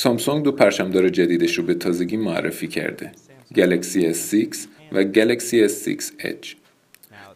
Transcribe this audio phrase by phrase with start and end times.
[0.00, 3.12] سامسونگ دو پرچمدار جدیدش رو به تازگی معرفی کرده
[3.56, 4.56] گلکسی S6
[4.92, 6.48] و گلکسی S6 Edge.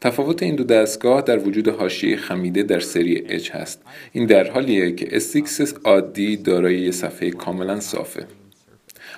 [0.00, 3.82] تفاوت این دو دستگاه در وجود حاشیه خمیده در سری Edge هست.
[4.12, 8.26] این در حالیه که S6 عادی دارای یک صفحه کاملا صافه.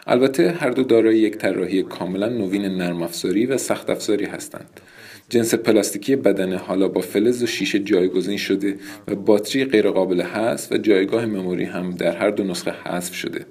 [0.06, 4.80] البته هر دو دارای یک طراحی کاملا نوین نرم افزاری و سخت افزاری هستند.
[5.28, 8.76] جنس پلاستیکی بدن حالا با فلز و شیشه جایگزین شده
[9.08, 13.46] و باتری غیرقابل حذف و جایگاه memory هم در هر دو نسخه حذف شده.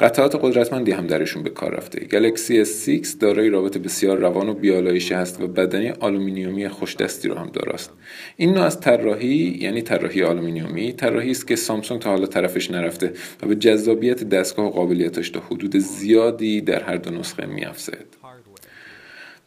[0.00, 2.00] قطعات قدرتمندی هم درشون به کار رفته.
[2.00, 7.34] گلکسی S6 دارای رابط بسیار روان و بی‌آلایشی هست و بدنی آلومینیومی خوش دستی رو
[7.34, 7.92] هم داراست.
[8.36, 13.12] این نوع از طراحی یعنی طراحی آلومینیومی طراحی است که سامسونگ تا حالا طرفش نرفته
[13.42, 18.16] و به جذابیت دستگاه و قابلیتش تا حدود زیادی در هر دو نسخه میافزاید.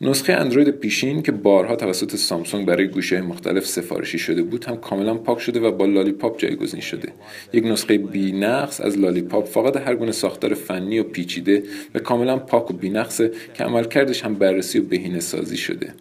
[0.02, 5.13] نسخه اندروید پیشین که بارها توسط سامسونگ برای گوشی مختلف سفارشی شده بود هم کاملا
[5.13, 7.10] پاک شده و با لالیپاپ جایگزین شده.
[7.54, 11.63] یک نسخه بی نقص از لالیپاپ فقط هر گونه ساختار فنی و پیچیده
[11.96, 15.93] و کاملا پاک و بی نقصه که عملکردش هم بررسی و بهینه سازی شده.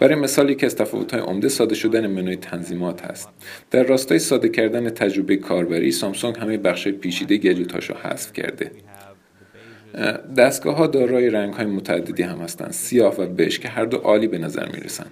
[0.00, 3.28] برای مثال یکی از تفاوت‌های عمده ساده شدن منوی تنظیمات هست.
[3.70, 8.70] در راستای ساده کردن تجربه کاربری سامسونگ همه بخش پیچیده گجت‌هاش رو حذف کرده.
[10.36, 12.72] دستگاه ها دارای رنگ های متعددی هم هستند.
[12.72, 15.10] سیاه و بش که هر دو عالی به نظر می رسند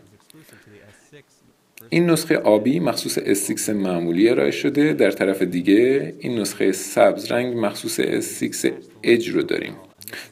[1.89, 4.93] این نسخه آبی مخصوص S6 معمولی ارائه شده.
[4.93, 8.69] در طرف دیگه این نسخه سبز رنگ مخصوص S6
[9.03, 9.73] اج رو داریم.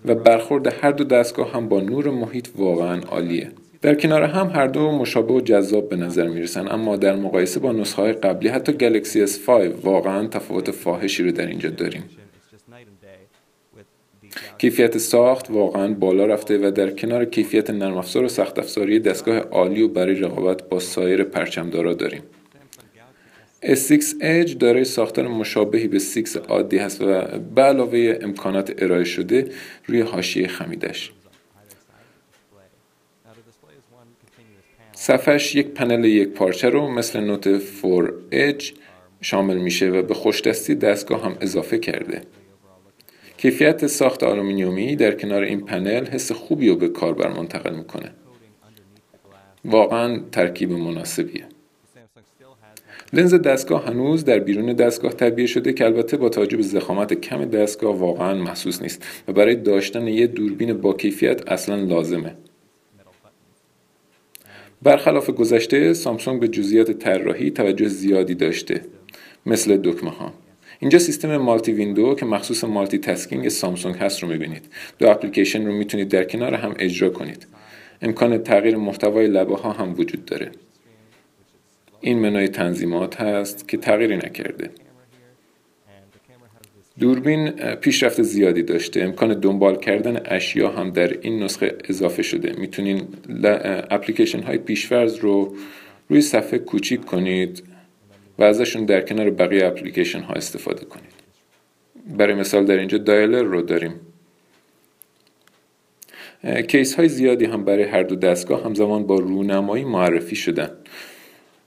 [0.04, 3.50] و برخورد هر دو دستگاه هم با نور محیط واقعا عالیه.
[3.82, 7.60] در کنار هم هر دو مشابه و جذاب به نظر می رسن اما در مقایسه
[7.60, 9.48] با نسخه های قبلی حتی گلکسی S5
[9.82, 12.02] واقعا تفاوت فاحشی رو در اینجا داریم.
[14.58, 19.38] کیفیت ساخت واقعا بالا رفته و در کنار کیفیت نرم افزار و سخت افزاری دستگاه
[19.38, 22.22] عالی و برای رقابت با سایر پرچمدارا داریم.
[23.62, 27.22] S6 Edge دارای ساختار مشابهی به S6 عادی هست و
[27.54, 29.50] به علاوه امکانات ارائه شده
[29.86, 31.12] روی حاشیه خمیدش
[34.92, 37.48] صفحش یک پنل یکپارچه رو مثل نوت
[37.82, 38.64] 4 Edge
[39.20, 42.22] شامل میشه و به خوشدستی دستگاه هم اضافه کرده.
[43.42, 48.12] کیفیت ساخت آلومینیومی در کنار این پنل حس خوبی رو به کاربر منتقل می‌کنه.
[49.64, 51.44] واقعا ترکیب مناسبیه.
[53.12, 57.44] لنز دستگاه هنوز در بیرون دستگاه تعبیه شده که البته با توجه به ضخامت کم
[57.44, 62.34] دستگاه واقعا محسوس نیست و برای داشتن یه دوربین با کیفیت اصلا لازمه.
[64.82, 68.80] برخلاف گذشته سامسونگ به جزئیات طراحی توجه زیادی داشته
[69.46, 70.41] مثل دکمه ها
[70.82, 74.62] اینجا سیستم multi window که مخصوص multitasking سامسونگ هست رو می‌بینید.
[74.98, 77.46] دو اپلیکیشن رو می‌تونید در کنار هم اجرا کنید.
[78.02, 80.50] امکان تغییر محتوای لبه ها هم وجود داره.
[82.00, 84.70] این منوی تنظیمات هست که تغییری نکرده.
[86.98, 89.02] دوربین پیشرفت زیادی داشته.
[89.02, 92.52] امکان دنبال کردن اشیا هم در این نسخه اضافه شده.
[92.52, 93.02] می‌تونین
[93.90, 95.56] اپلیکیشن های پیشفرز رو
[96.08, 97.62] روی صفحه کوچیک کنید.
[98.42, 101.12] و ازشون در کنار بقیه اپلیکیشن ها استفاده کنید.
[102.16, 104.00] برای مثال در اینجا دایلر رو داریم.
[106.68, 110.70] کیس های زیادی هم برای هر دو دستگاه همزمان با رونمایی معرفی شدن.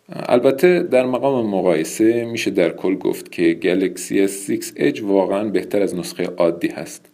[0.10, 5.96] البته در مقام مقایسه میشه در کل گفت که گلکسی S6 Edge واقعا بهتر از
[5.96, 7.06] نسخه عادی هست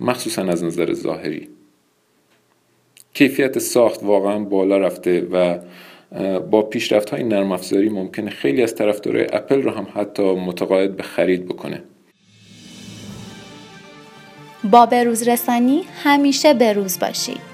[0.00, 1.48] مخصوصا از نظر ظاهری.
[3.14, 5.58] کیفیت ساخت واقعا بالا رفته و
[6.50, 11.02] با پیشرفت های نرم افزاری ممکنه خیلی از طرفدارای اپل رو هم حتی متقاعد به
[11.02, 11.82] خرید بکنه.
[14.64, 17.49] با بروز رسانی همیشه بروز باشید.